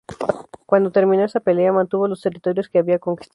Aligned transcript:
Cuando 0.65 0.91
terminó 0.91 1.23
esa 1.25 1.41
pelea, 1.41 1.71
mantuvo 1.71 2.07
los 2.07 2.21
territorios 2.21 2.69
que 2.69 2.79
había 2.79 2.97
conquistado. 2.97 3.29